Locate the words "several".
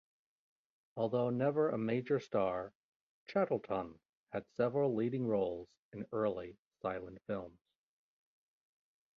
4.57-4.95